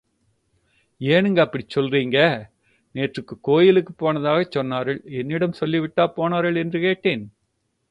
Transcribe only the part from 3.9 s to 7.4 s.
போனதாகச் சொன்னார்கள் என்னிடம் சொல்லிவிட்டா போனார்கள் என்று கேட்டேன்.